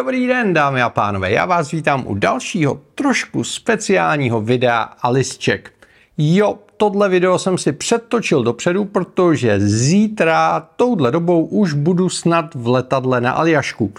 Dobrý 0.00 0.26
den, 0.26 0.54
dámy 0.54 0.82
a 0.82 0.88
pánové, 0.88 1.30
já 1.30 1.46
vás 1.46 1.70
vítám 1.70 2.04
u 2.06 2.14
dalšího 2.14 2.80
trošku 2.94 3.44
speciálního 3.44 4.40
videa 4.40 4.82
Alisček. 5.02 5.72
Jo, 6.18 6.58
tohle 6.76 7.08
video 7.08 7.38
jsem 7.38 7.58
si 7.58 7.72
předtočil 7.72 8.42
dopředu, 8.42 8.84
protože 8.84 9.60
zítra 9.60 10.68
touhle 10.76 11.10
dobou 11.10 11.44
už 11.44 11.72
budu 11.72 12.08
snad 12.08 12.54
v 12.54 12.68
letadle 12.68 13.20
na 13.20 13.32
Aljašku. 13.32 13.92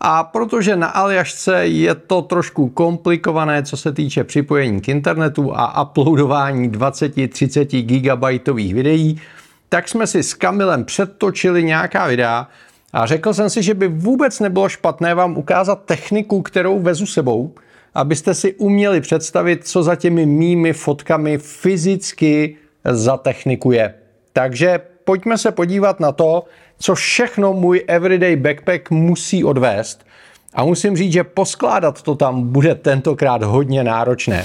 A 0.00 0.24
protože 0.24 0.76
na 0.76 0.86
Aljašce 0.86 1.66
je 1.66 1.94
to 1.94 2.22
trošku 2.22 2.68
komplikované, 2.68 3.62
co 3.62 3.76
se 3.76 3.92
týče 3.92 4.24
připojení 4.24 4.80
k 4.80 4.88
internetu 4.88 5.52
a 5.56 5.82
uploadování 5.82 6.70
20-30 6.70 7.82
gigabajtových 7.82 8.74
videí, 8.74 9.20
tak 9.68 9.88
jsme 9.88 10.06
si 10.06 10.22
s 10.22 10.34
Kamilem 10.34 10.84
předtočili 10.84 11.64
nějaká 11.64 12.06
videa, 12.06 12.48
a 12.92 13.06
řekl 13.06 13.34
jsem 13.34 13.50
si, 13.50 13.62
že 13.62 13.74
by 13.74 13.88
vůbec 13.88 14.40
nebylo 14.40 14.68
špatné 14.68 15.14
vám 15.14 15.36
ukázat 15.36 15.84
techniku, 15.84 16.42
kterou 16.42 16.80
vezu 16.80 17.06
sebou, 17.06 17.54
abyste 17.94 18.34
si 18.34 18.54
uměli 18.54 19.00
představit, 19.00 19.68
co 19.68 19.82
za 19.82 19.96
těmi 19.96 20.26
mými 20.26 20.72
fotkami 20.72 21.38
fyzicky 21.38 22.56
za 22.84 23.16
techniku 23.16 23.72
je. 23.72 23.94
Takže 24.32 24.80
pojďme 25.04 25.38
se 25.38 25.50
podívat 25.50 26.00
na 26.00 26.12
to, 26.12 26.44
co 26.78 26.94
všechno 26.94 27.52
můj 27.52 27.84
everyday 27.86 28.36
backpack 28.36 28.90
musí 28.90 29.44
odvést. 29.44 30.06
A 30.54 30.64
musím 30.64 30.96
říct, 30.96 31.12
že 31.12 31.24
poskládat 31.24 32.02
to 32.02 32.14
tam 32.14 32.48
bude 32.52 32.74
tentokrát 32.74 33.42
hodně 33.42 33.84
náročné. 33.84 34.44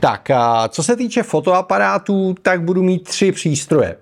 Tak, 0.00 0.30
a 0.30 0.68
co 0.68 0.82
se 0.82 0.96
týče 0.96 1.22
fotoaparátů, 1.22 2.34
tak 2.42 2.62
budu 2.62 2.82
mít 2.82 3.08
tři 3.08 3.32
přístroje. 3.32 3.96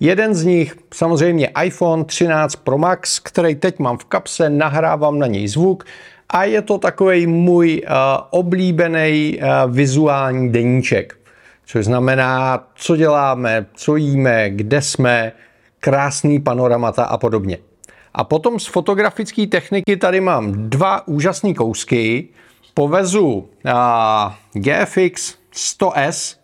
Jeden 0.00 0.34
z 0.34 0.44
nich 0.44 0.76
samozřejmě 0.94 1.50
iPhone 1.64 2.04
13 2.04 2.56
Pro 2.56 2.78
Max, 2.78 3.18
který 3.18 3.54
teď 3.54 3.78
mám 3.78 3.98
v 3.98 4.04
kapse, 4.04 4.50
nahrávám 4.50 5.18
na 5.18 5.26
něj 5.26 5.48
zvuk 5.48 5.84
a 6.28 6.44
je 6.44 6.62
to 6.62 6.78
takový 6.78 7.26
můj 7.26 7.82
uh, 7.84 7.94
oblíbený 8.30 9.38
uh, 9.38 9.72
vizuální 9.72 10.52
deníček. 10.52 11.18
Což 11.66 11.84
znamená, 11.84 12.64
co 12.74 12.96
děláme, 12.96 13.66
co 13.74 13.96
jíme, 13.96 14.50
kde 14.50 14.82
jsme, 14.82 15.32
krásný 15.80 16.40
panoramata 16.40 17.04
a 17.04 17.18
podobně. 17.18 17.58
A 18.14 18.24
potom 18.24 18.60
z 18.60 18.66
fotografické 18.66 19.46
techniky 19.46 19.96
tady 19.96 20.20
mám 20.20 20.70
dva 20.70 21.08
úžasné 21.08 21.54
kousky. 21.54 22.28
Povezu 22.74 23.28
uh, 23.28 23.42
GFX 24.52 25.34
100S, 25.54 26.37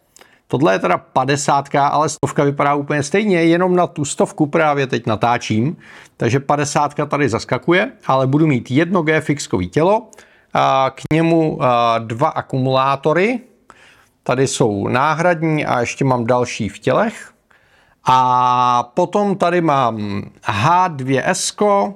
Tohle 0.54 0.72
je 0.72 0.78
teda 0.78 0.98
50, 0.98 1.74
ale 1.74 2.08
stovka 2.08 2.44
vypadá 2.44 2.74
úplně 2.74 3.02
stejně, 3.02 3.44
jenom 3.44 3.76
na 3.76 3.86
tu 3.86 4.04
stovku 4.04 4.46
právě 4.46 4.86
teď 4.86 5.06
natáčím, 5.06 5.76
takže 6.16 6.40
50 6.40 6.94
tady 7.08 7.28
zaskakuje, 7.28 7.92
ale 8.06 8.26
budu 8.26 8.46
mít 8.46 8.70
jedno 8.70 9.02
GFX 9.02 9.48
tělo, 9.70 10.08
a 10.54 10.90
k 10.94 11.00
němu 11.12 11.58
dva 11.98 12.28
akumulátory, 12.28 13.40
tady 14.22 14.46
jsou 14.46 14.88
náhradní 14.88 15.66
a 15.66 15.80
ještě 15.80 16.04
mám 16.04 16.26
další 16.26 16.68
v 16.68 16.78
tělech. 16.78 17.32
A 18.04 18.90
potom 18.94 19.36
tady 19.36 19.60
mám 19.60 20.22
H2S, 20.42 21.94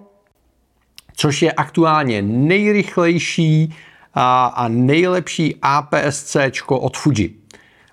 což 1.16 1.42
je 1.42 1.52
aktuálně 1.52 2.22
nejrychlejší 2.22 3.74
a 4.14 4.64
nejlepší 4.68 5.56
APS-C 5.62 6.50
od 6.68 6.96
Fuji. 6.96 7.38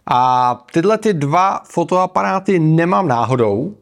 A 0.08 0.53
tyhle 0.72 0.98
ty 0.98 1.14
dva 1.14 1.61
fotoaparáty 1.70 2.59
nemám 2.59 3.08
náhodou. 3.08 3.75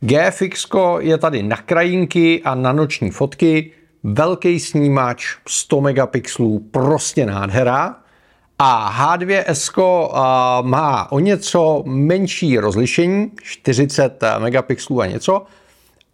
GFX 0.00 0.66
je 0.98 1.18
tady 1.18 1.42
na 1.42 1.56
krajinky 1.56 2.42
a 2.42 2.54
na 2.54 2.72
noční 2.72 3.10
fotky, 3.10 3.72
velký 4.02 4.60
snímač 4.60 5.26
100 5.48 5.80
megapixelů, 5.80 6.58
prostě 6.58 7.26
nádhera. 7.26 7.96
A 8.58 8.92
H2S 9.16 9.82
má 10.62 11.12
o 11.12 11.18
něco 11.18 11.82
menší 11.86 12.58
rozlišení, 12.58 13.32
40 13.42 14.22
megapixelů 14.38 15.00
a 15.00 15.06
něco, 15.06 15.42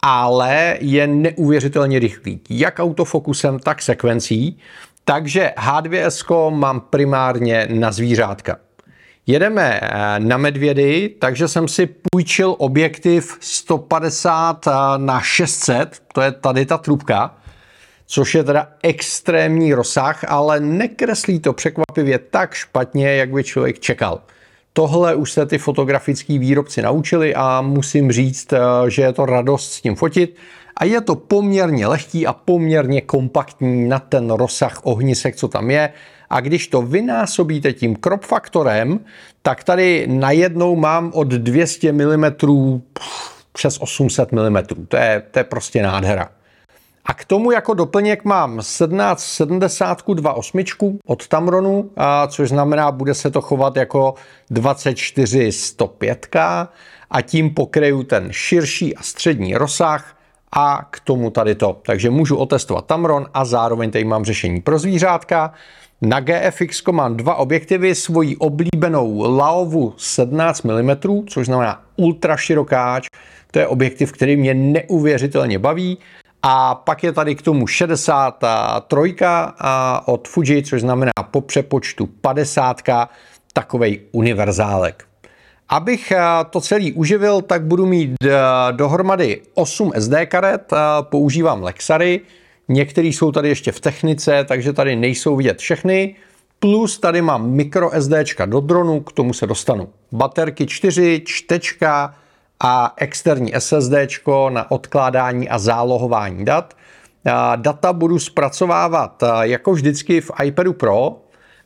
ale 0.03 0.77
je 0.81 1.07
neuvěřitelně 1.07 1.99
rychlý, 1.99 2.41
jak 2.51 2.79
autofokusem, 2.79 3.59
tak 3.59 3.83
sekvencí. 3.83 4.59
Takže 5.05 5.53
H2S 5.57 6.51
mám 6.51 6.81
primárně 6.81 7.69
na 7.71 7.93
zvířátka. 7.93 8.57
Jedeme 9.31 9.81
eh, 9.83 9.91
na 10.19 10.37
medvědy, 10.37 11.15
takže 11.19 11.49
jsem 11.49 11.69
si 11.69 11.89
půjčil 12.11 12.55
objektiv 12.59 13.39
150 13.41 14.67
eh, 14.67 14.71
na 14.97 15.21
600, 15.21 16.03
to 16.15 16.21
je 16.21 16.33
tady 16.33 16.67
ta 16.67 16.79
trubka, 16.79 17.35
což 18.07 18.35
je 18.35 18.45
teda 18.45 18.69
extrémní 18.83 19.75
rozsah, 19.75 20.25
ale 20.29 20.61
nekreslí 20.61 21.41
to 21.41 21.53
překvapivě 21.53 22.19
tak 22.19 22.55
špatně, 22.55 23.15
jak 23.15 23.31
by 23.31 23.45
člověk 23.45 23.79
čekal. 23.79 24.21
Tohle 24.73 25.15
už 25.15 25.33
se 25.33 25.47
ty 25.47 25.59
fotografický 25.59 26.39
výrobci 26.39 26.83
naučili 26.83 27.35
a 27.35 27.61
musím 27.61 28.13
říct, 28.13 28.53
eh, 28.53 28.59
že 28.89 29.03
je 29.03 29.13
to 29.13 29.27
radost 29.27 29.73
s 29.73 29.81
tím 29.81 29.95
fotit. 29.95 30.37
A 30.77 30.85
je 30.85 31.01
to 31.01 31.15
poměrně 31.15 31.87
lehký 31.87 32.27
a 32.27 32.33
poměrně 32.33 33.01
kompaktní 33.01 33.89
na 33.89 33.99
ten 33.99 34.31
rozsah 34.31 34.81
ohnisek, 34.83 35.37
co 35.37 35.49
tam 35.49 35.71
je 35.71 35.93
a 36.31 36.41
když 36.41 36.69
to 36.69 36.83
vynásobíte 36.83 37.73
tím 37.73 37.97
crop 37.97 38.25
faktorem, 38.25 39.01
tak 39.43 39.65
tady 39.65 40.07
najednou 40.07 40.77
mám 40.77 41.11
od 41.15 41.29
200 41.29 41.93
mm 41.93 42.25
přes 43.53 43.79
800 43.81 44.33
mm. 44.33 44.57
To 44.89 44.97
je, 44.97 45.23
to 45.31 45.39
je 45.39 45.45
prostě 45.45 45.83
nádhera. 45.83 46.29
A 47.05 47.15
k 47.15 47.25
tomu 47.25 47.51
jako 47.51 47.75
doplněk 47.75 48.25
mám 48.25 48.59
1770 48.59 50.07
2.8 50.07 50.99
od 51.07 51.29
Tamronu, 51.29 51.91
a 51.97 52.27
což 52.27 52.49
znamená, 52.49 52.91
bude 52.91 53.15
se 53.15 53.31
to 53.31 53.41
chovat 53.41 53.77
jako 53.77 54.15
24 54.51 55.53
105 55.53 56.37
a 57.11 57.23
tím 57.23 57.55
pokryju 57.55 58.03
ten 58.03 58.29
širší 58.31 58.97
a 58.97 59.03
střední 59.03 59.55
rozsah 59.55 60.17
a 60.53 60.87
k 60.91 61.01
tomu 61.01 61.31
tady 61.31 61.55
to. 61.55 61.81
Takže 61.87 62.11
můžu 62.11 62.37
otestovat 62.37 62.87
Tamron 62.87 63.27
a 63.35 63.45
zároveň 63.45 63.91
tady 63.91 64.05
mám 64.05 64.25
řešení 64.25 64.61
pro 64.61 64.79
zvířátka. 64.79 65.53
Na 66.03 66.21
GFX 66.21 66.83
mám 66.93 67.17
dva 67.17 67.35
objektivy, 67.35 67.95
svoji 67.95 68.37
oblíbenou 68.37 69.37
Laovu 69.37 69.95
17 69.97 70.63
mm, 70.63 70.91
což 71.27 71.47
znamená 71.47 71.83
ultra 71.97 72.37
širokáč. 72.37 73.07
To 73.51 73.59
je 73.59 73.67
objektiv, 73.67 74.13
který 74.13 74.37
mě 74.37 74.55
neuvěřitelně 74.55 75.59
baví. 75.59 75.99
A 76.43 76.75
pak 76.75 77.05
je 77.05 77.13
tady 77.13 77.35
k 77.35 77.43
tomu 77.43 77.67
63 77.67 78.97
od 80.05 80.29
Fuji, 80.29 80.63
což 80.63 80.81
znamená 80.81 81.13
po 81.31 81.41
přepočtu 81.41 82.07
50 82.07 82.81
takovej 83.53 84.01
univerzálek. 84.13 85.05
Abych 85.69 86.13
to 86.51 86.61
celý 86.61 86.93
uživil, 86.93 87.43
tak 87.43 87.65
budu 87.65 87.87
mít 87.87 88.11
dohromady 88.71 89.41
8 89.55 89.93
SD 89.99 90.15
karet, 90.25 90.73
používám 91.03 91.63
Lexary, 91.63 92.21
Některý 92.73 93.13
jsou 93.13 93.33
tady 93.33 93.49
ještě 93.49 93.73
v 93.73 93.81
technice, 93.81 94.45
takže 94.45 94.73
tady 94.73 94.97
nejsou 94.97 95.37
vidět 95.37 95.59
všechny. 95.59 96.15
Plus 96.59 96.99
tady 96.99 97.23
mám 97.23 97.51
micro 97.51 97.91
SDčka 97.99 98.47
do 98.47 98.61
dronu, 98.61 99.01
k 99.01 99.13
tomu 99.13 99.33
se 99.33 99.47
dostanu. 99.47 99.89
Baterky 100.13 100.67
4, 100.67 101.23
čtečka 101.25 102.15
a 102.61 102.95
externí 102.97 103.53
SSDčko 103.59 104.51
na 104.51 104.71
odkládání 104.71 105.49
a 105.49 105.59
zálohování 105.59 106.45
dat. 106.45 106.75
Data 107.57 107.93
budu 107.93 108.19
zpracovávat 108.19 109.23
jako 109.41 109.73
vždycky 109.73 110.21
v 110.21 110.31
iPadu 110.45 110.73
Pro, 110.73 111.17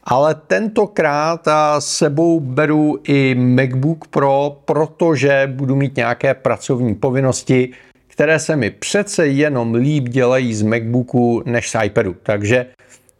ale 0.04 0.34
tentokrát 0.34 1.48
sebou 1.78 2.40
beru 2.40 2.98
i 3.04 3.34
MacBook 3.34 4.08
Pro, 4.08 4.56
protože 4.64 5.52
budu 5.54 5.76
mít 5.76 5.96
nějaké 5.96 6.34
pracovní 6.34 6.94
povinnosti, 6.94 7.72
které 8.14 8.38
se 8.38 8.56
mi 8.56 8.70
přece 8.70 9.26
jenom 9.26 9.74
líp 9.74 10.08
dělají 10.08 10.54
z 10.54 10.62
MacBooku 10.62 11.42
než 11.46 11.70
z 11.70 11.76
iPadu. 11.84 12.16
Takže 12.22 12.66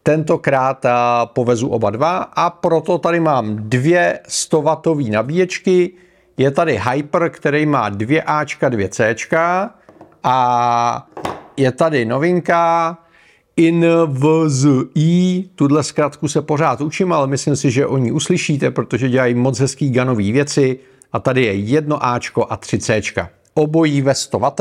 tentokrát 0.02 0.86
povezu 1.24 1.68
oba 1.68 1.90
dva 1.90 2.16
a 2.16 2.50
proto 2.50 2.98
tady 2.98 3.20
mám 3.20 3.56
dvě 3.56 4.20
100W 4.28 5.10
nabíječky. 5.10 5.90
Je 6.36 6.50
tady 6.50 6.80
Hyper, 6.90 7.30
který 7.30 7.66
má 7.66 7.88
dvě 7.88 8.22
Ačka, 8.22 8.68
dvě 8.68 8.88
Cčka 8.88 9.74
a 10.22 11.08
je 11.56 11.72
tady 11.72 12.04
novinka 12.04 12.98
INVZI, 13.56 15.44
tuhle 15.54 15.82
zkratku 15.82 16.28
se 16.28 16.42
pořád 16.42 16.80
učím, 16.80 17.12
ale 17.12 17.26
myslím 17.26 17.56
si, 17.56 17.70
že 17.70 17.86
o 17.86 17.98
ní 17.98 18.12
uslyšíte, 18.12 18.70
protože 18.70 19.08
dělají 19.08 19.34
moc 19.34 19.58
hezký 19.58 19.90
ganové 19.90 20.32
věci 20.32 20.78
a 21.12 21.20
tady 21.20 21.44
je 21.44 21.54
jedno 21.54 22.06
Ačko 22.06 22.46
a 22.50 22.56
tři 22.56 22.78
Cčka 22.78 23.30
obojí 23.54 24.02
ve 24.02 24.14
100 24.14 24.38
W, 24.38 24.52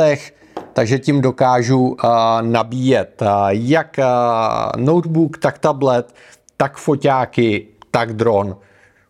takže 0.74 1.00
tím 1.00 1.22
dokážu 1.22 1.88
uh, 1.88 1.95
nabíjet 2.42 3.22
uh, 3.22 3.28
jak 3.50 4.00
uh, 4.00 4.81
notebook, 4.81 5.38
tak 5.38 5.60
tablet, 5.60 6.16
tak 6.57 6.78
foťáky, 6.78 7.68
tak 7.92 8.13
dron, 8.13 8.57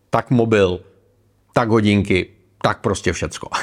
tak 0.09 0.30
mobil, 0.30 0.80
tak 1.53 1.69
hodinky, 1.69 2.30
tak 2.62 2.81
prostě 2.81 3.13
všecko. 3.13 3.47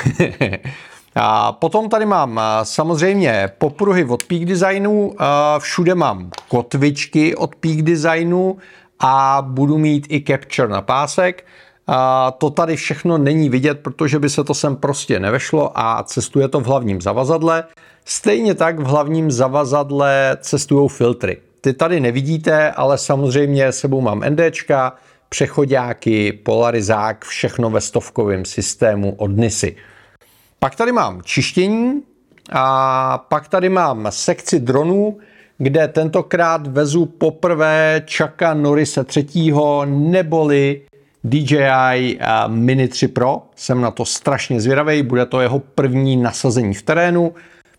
A 1.15 1.53
potom 1.53 1.89
tady 1.89 2.07
mám 2.07 2.41
samozřejmě 2.63 3.51
popruhy 3.59 4.05
od 4.05 4.25
Peak 4.25 4.45
Designu, 4.45 5.15
všude 5.59 5.95
mám 5.95 6.31
kotvičky 6.49 7.37
od 7.37 7.55
Peak 7.55 7.83
Designu 7.83 8.57
a 9.01 9.43
budu 9.49 9.79
mít 9.79 10.07
i 10.11 10.25
capture 10.29 10.69
na 10.69 10.83
pásek. 10.83 11.47
A 11.93 12.31
to 12.31 12.51
tady 12.51 12.77
všechno 12.77 13.19
není 13.19 13.49
vidět, 13.49 13.81
protože 13.81 14.19
by 14.19 14.31
se 14.31 14.45
to 14.45 14.55
sem 14.55 14.77
prostě 14.77 15.21
nevešlo 15.21 15.73
a 15.75 16.03
cestuje 16.03 16.49
to 16.49 16.61
v 16.61 16.67
hlavním 16.67 17.01
zavazadle. 17.01 17.65
Stejně 18.05 18.55
tak 18.55 18.79
v 18.79 18.85
hlavním 18.85 19.31
zavazadle 19.31 20.37
cestují 20.41 20.89
filtry. 20.89 21.37
Ty 21.61 21.73
tady 21.73 22.01
nevidíte, 22.01 22.71
ale 22.71 22.99
samozřejmě 22.99 23.73
sebou 23.73 24.01
mám 24.01 24.23
NDčka, 24.29 24.95
přechodáky, 25.29 26.33
polarizák, 26.33 27.25
všechno 27.25 27.71
ve 27.71 27.81
stovkovém 27.81 28.45
systému 28.45 29.15
od 29.17 29.37
Nisy. 29.37 29.77
Pak 30.59 30.75
tady 30.75 30.93
mám 30.93 31.23
čištění 31.23 32.03
a 32.53 33.19
pak 33.19 33.49
tady 33.49 33.69
mám 33.69 34.07
sekci 34.11 34.61
dronů, 34.61 35.19
kde 35.59 35.89
tentokrát 35.89 36.67
vezu 36.67 37.07
poprvé 37.07 38.03
Chucka 38.17 38.55
Norrise 38.55 39.05
třetího 39.05 39.85
neboli 39.87 40.81
DJI 41.25 42.19
Mini 42.47 42.89
3 42.89 43.09
Pro. 43.09 43.43
Jsem 43.57 43.81
na 43.81 43.91
to 43.91 44.05
strašně 44.05 44.61
zvědavý, 44.61 45.03
bude 45.03 45.27
to 45.27 45.41
jeho 45.41 45.59
první 45.59 46.17
nasazení 46.17 46.75
v 46.75 46.83
terénu. 46.83 47.35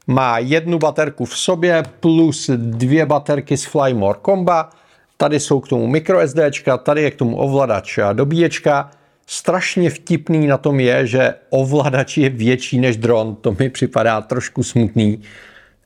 Má 0.07 0.37
jednu 0.37 0.79
baterku 0.79 1.25
v 1.25 1.37
sobě 1.37 1.83
plus 1.99 2.49
dvě 2.55 3.05
baterky 3.05 3.57
z 3.57 3.65
Flymore 3.65 4.19
Comba. 4.25 4.69
Tady 5.17 5.39
jsou 5.39 5.59
k 5.59 5.67
tomu 5.67 5.87
microSD, 5.87 6.37
tady 6.83 7.01
je 7.01 7.11
k 7.11 7.15
tomu 7.15 7.37
ovladač 7.37 7.97
a 7.97 8.13
dobíječka. 8.13 8.91
Strašně 9.27 9.89
vtipný 9.89 10.47
na 10.47 10.57
tom 10.57 10.79
je, 10.79 11.07
že 11.07 11.33
ovladač 11.49 12.17
je 12.17 12.29
větší 12.29 12.79
než 12.79 12.97
dron. 12.97 13.35
To 13.35 13.55
mi 13.59 13.69
připadá 13.69 14.21
trošku 14.21 14.63
smutný, 14.63 15.21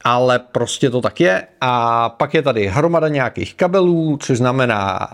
ale 0.04 0.40
prostě 0.40 0.90
to 0.90 1.02
tak 1.02 1.20
je. 1.20 1.48
A 1.62 2.10
pak 2.10 2.34
je 2.34 2.42
tady 2.42 2.68
hromada 2.68 3.08
nějakých 3.08 3.56
kabelů, 3.56 4.18
což 4.18 4.38
znamená 4.38 5.08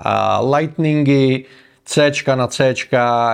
lightningy, 0.55 1.45
C 1.85 2.11
na 2.35 2.47
C 2.47 2.73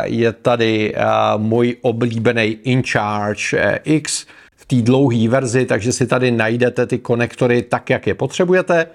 je 0.04 0.34
tady 0.34 0.94
můj 1.38 1.78
oblíbený 1.82 2.44
InCharge 2.44 3.54
eh, 3.54 3.80
X 3.84 4.26
v 4.56 4.66
té 4.66 4.76
dlouhé 4.76 5.28
verzi, 5.30 5.66
takže 5.66 5.92
si 5.92 6.08
tady 6.08 6.32
najdete 6.32 6.86
ty 6.86 6.98
konektory 6.98 7.62
tak, 7.62 7.90
jak 7.90 8.08
je 8.08 8.16
potřebujete. 8.16 8.88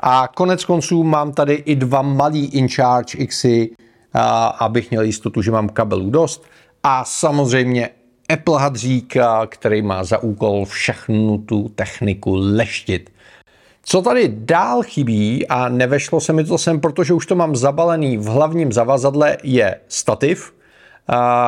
A 0.00 0.28
konec 0.34 0.64
konců 0.64 1.04
mám 1.04 1.32
tady 1.32 1.54
i 1.54 1.76
dva 1.76 2.02
malý 2.02 2.46
InCharge 2.46 3.26
Xy, 3.26 3.70
abych 4.58 4.90
měl 4.90 5.02
jistotu, 5.02 5.42
že 5.42 5.50
mám 5.50 5.68
kabelů 5.68 6.10
dost. 6.10 6.44
A 6.82 7.04
samozřejmě 7.04 7.90
Apple 8.28 8.60
hadřík, 8.60 9.16
který 9.46 9.82
má 9.82 10.04
za 10.04 10.18
úkol 10.18 10.64
všechnu 10.64 11.38
tu 11.38 11.68
techniku 11.68 12.34
leštit. 12.36 13.10
Co 13.82 14.02
tady 14.02 14.28
dál 14.32 14.82
chybí 14.82 15.48
a 15.48 15.68
nevešlo 15.68 16.20
se 16.20 16.32
mi 16.32 16.44
to 16.44 16.58
sem, 16.58 16.80
protože 16.80 17.14
už 17.14 17.26
to 17.26 17.34
mám 17.34 17.56
zabalený 17.56 18.16
v 18.16 18.24
hlavním 18.24 18.72
zavazadle, 18.72 19.36
je 19.42 19.80
stativ, 19.88 20.54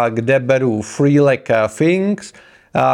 kde 0.09 0.41
beru 0.41 0.83
Freeleg 0.83 1.49
Things, 1.79 2.33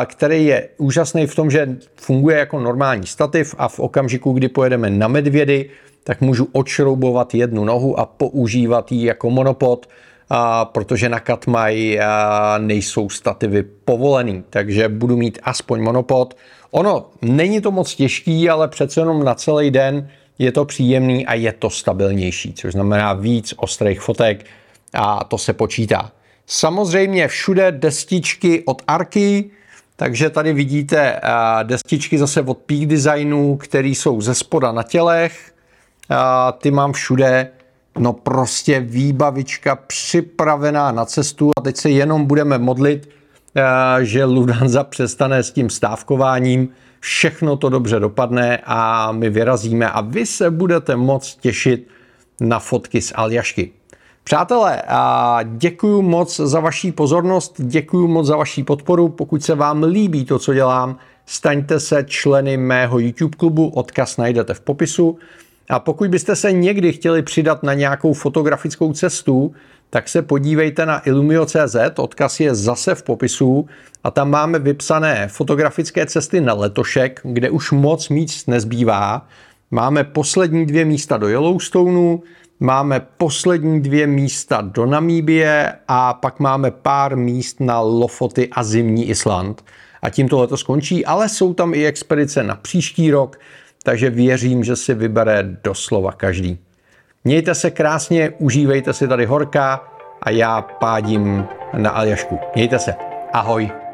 který 0.07 0.47
je 0.47 0.69
úžasný 0.79 1.27
v 1.27 1.35
tom, 1.35 1.51
že 1.51 1.77
funguje 1.97 2.39
jako 2.39 2.61
normální 2.61 3.07
stativ 3.07 3.55
a 3.59 3.69
v 3.69 3.81
okamžiku, 3.81 4.33
kdy 4.33 4.49
pojedeme 4.49 4.91
na 4.91 5.09
medvědy, 5.09 5.71
tak 6.05 6.21
můžu 6.21 6.49
odšroubovat 6.53 7.35
jednu 7.35 7.65
nohu 7.65 8.01
a 8.01 8.07
používat 8.07 8.93
ji 8.93 9.05
jako 9.05 9.31
monopod, 9.31 9.89
protože 10.65 11.09
na 11.09 11.21
Katmaj 11.21 12.01
nejsou 12.59 13.09
stativy 13.09 13.63
povolený, 13.63 14.45
takže 14.51 14.89
budu 14.89 15.17
mít 15.17 15.39
aspoň 15.43 15.83
monopod. 15.83 16.37
Ono 16.71 17.07
není 17.23 17.61
to 17.61 17.71
moc 17.71 17.95
těžký, 17.95 18.51
ale 18.51 18.69
přece 18.69 19.01
jenom 19.01 19.25
na 19.25 19.35
celý 19.35 19.71
den 19.71 20.09
je 20.39 20.53
to 20.53 20.65
příjemný 20.65 21.27
a 21.27 21.35
je 21.35 21.53
to 21.53 21.71
stabilnější, 21.71 22.53
což 22.53 22.73
znamená 22.73 23.13
víc 23.13 23.55
ostrých 23.57 24.01
fotek 24.01 24.45
a 24.95 25.25
to 25.25 25.39
se 25.39 25.53
počítá. 25.53 26.13
Samozřejmě 26.47 27.29
všude 27.29 27.73
destičky 27.73 28.63
od 28.67 28.83
Arky, 28.87 29.51
takže 29.97 30.31
tady 30.31 30.53
vidíte 30.53 31.21
destičky 31.63 32.19
zase 32.19 32.43
od 32.43 32.59
Peak 32.59 32.87
Designu, 32.87 33.57
které 33.57 33.89
jsou 33.89 34.21
ze 34.21 34.35
spoda 34.35 34.73
na 34.73 34.83
tělech. 34.83 35.53
Ty 36.59 36.71
mám 36.71 36.93
všude. 36.93 37.51
No 37.99 38.13
prostě 38.13 38.81
výbavička 38.81 39.77
připravená 39.77 40.93
na 40.93 41.05
cestu 41.05 41.51
a 41.57 41.61
teď 41.61 41.77
se 41.77 41.91
jenom 41.91 42.27
budeme 42.27 42.59
modlit, 42.59 43.09
že 44.01 44.25
Ludanza 44.25 44.85
přestane 44.85 45.43
s 45.43 45.51
tím 45.51 45.71
stávkováním, 45.71 46.69
všechno 47.01 47.57
to 47.57 47.69
dobře 47.69 48.01
dopadne 48.01 48.59
a 48.65 49.13
my 49.13 49.31
vyrazíme 49.31 49.91
a 49.91 50.01
vy 50.01 50.27
se 50.27 50.51
budete 50.51 50.97
moc 50.97 51.35
těšit 51.35 51.89
na 52.41 52.59
fotky 52.59 53.01
z 53.01 53.13
Aljašky. 53.15 53.73
Přátelé, 54.25 54.83
děkuji 55.45 56.03
moc 56.03 56.37
za 56.37 56.61
vaši 56.61 56.93
pozornost, 56.93 57.55
děkuji 57.59 58.09
moc 58.09 58.27
za 58.27 58.37
vaši 58.37 58.65
podporu. 58.65 59.09
Pokud 59.09 59.45
se 59.45 59.55
vám 59.55 59.83
líbí 59.83 60.25
to, 60.25 60.39
co 60.39 60.55
dělám, 60.55 60.97
staňte 61.27 61.81
se 61.81 62.05
členy 62.09 62.57
mého 62.57 62.99
YouTube 62.99 63.37
klubu, 63.37 63.69
odkaz 63.69 64.17
najdete 64.17 64.55
v 64.55 64.61
popisu. 64.61 65.19
A 65.71 65.79
pokud 65.79 66.11
byste 66.11 66.37
se 66.37 66.53
někdy 66.53 66.93
chtěli 66.93 67.23
přidat 67.23 67.63
na 67.63 67.75
nějakou 67.75 68.13
fotografickou 68.13 68.93
cestu, 68.93 69.55
tak 69.91 70.09
se 70.09 70.23
podívejte 70.23 70.87
na 70.87 71.09
Illumio.cz, 71.09 71.77
odkaz 71.99 72.41
je 72.41 72.55
zase 72.55 72.95
v 72.95 73.03
popisu 73.03 73.69
a 74.05 74.11
tam 74.11 74.31
máme 74.31 74.59
vypsané 74.59 75.29
fotografické 75.29 76.07
cesty 76.07 76.41
na 76.41 76.55
letošek, 76.55 77.21
kde 77.25 77.51
už 77.51 77.73
moc 77.73 78.09
míst 78.09 78.49
nezbývá. 78.49 79.27
Máme 79.71 80.05
poslední 80.05 80.67
dvě 80.67 80.85
místa 80.85 81.17
do 81.17 81.29
Yellowstoneu, 81.29 82.19
máme 82.61 83.07
poslední 83.17 83.81
dvě 83.81 84.07
místa 84.07 84.61
do 84.61 84.87
Namíbie 84.87 85.73
a 85.89 86.15
pak 86.15 86.41
máme 86.41 86.71
pár 86.71 87.17
míst 87.17 87.61
na 87.61 87.81
Lofoty 87.81 88.49
a 88.53 88.65
zimní 88.65 89.09
Island. 89.09 89.65
A 90.03 90.11
tím 90.11 90.29
to 90.29 90.41
letos 90.41 90.61
skončí, 90.61 91.07
ale 91.07 91.29
jsou 91.29 91.55
tam 91.55 91.75
i 91.75 91.87
expedice 91.87 92.43
na 92.43 92.55
příští 92.55 93.11
rok, 93.11 93.39
takže 93.87 94.11
věřím, 94.11 94.65
že 94.65 94.77
si 94.77 94.95
vybere 94.95 95.43
doslova 95.65 96.13
každý. 96.13 96.59
Mějte 97.25 97.55
se 97.55 97.71
krásně, 97.71 98.31
užívejte 98.39 98.93
si 98.93 99.09
tady 99.09 99.27
horka 99.27 99.89
a 100.23 100.31
já 100.31 100.63
pádím 100.63 101.45
na 101.77 101.91
Aljašku. 101.91 102.39
Mějte 102.55 102.79
se. 102.79 102.95
Ahoj. 103.33 103.86